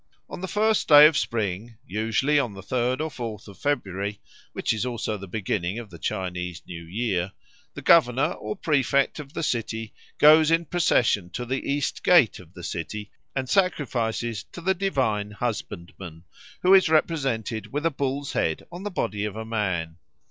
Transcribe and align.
On 0.27 0.41
the 0.41 0.47
first 0.47 0.87
day 0.87 1.05
of 1.05 1.15
spring, 1.15 1.75
usually 1.85 2.39
on 2.39 2.55
the 2.55 2.63
third 2.63 2.99
or 3.01 3.11
fourth 3.11 3.47
of 3.47 3.59
February, 3.59 4.19
which 4.51 4.73
is 4.73 4.83
also 4.83 5.15
the 5.15 5.27
beginning 5.27 5.77
of 5.77 5.91
the 5.91 5.99
Chinese 5.99 6.63
New 6.65 6.81
Year, 6.81 7.33
the 7.75 7.83
governor 7.83 8.31
or 8.31 8.55
prefect 8.55 9.19
of 9.19 9.33
the 9.33 9.43
city 9.43 9.93
goes 10.17 10.49
in 10.49 10.65
procession 10.65 11.29
to 11.29 11.45
the 11.45 11.69
east 11.71 12.01
gate 12.03 12.39
of 12.39 12.55
the 12.55 12.63
city, 12.63 13.11
and 13.35 13.47
sacrifices 13.47 14.43
to 14.53 14.59
the 14.59 14.73
Divine 14.73 15.29
Husbandman, 15.29 16.23
who 16.63 16.73
is 16.73 16.89
represented 16.89 17.71
with 17.71 17.85
a 17.85 17.91
bull's 17.91 18.31
head 18.33 18.65
on 18.71 18.81
the 18.81 18.89
body 18.89 19.23
of 19.25 19.35
a 19.35 19.45
man. 19.45 19.97